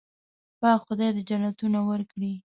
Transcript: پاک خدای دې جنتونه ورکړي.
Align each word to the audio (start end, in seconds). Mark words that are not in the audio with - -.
پاک 0.59 0.79
خدای 0.85 1.09
دې 1.15 1.21
جنتونه 1.29 1.79
ورکړي. 1.89 2.33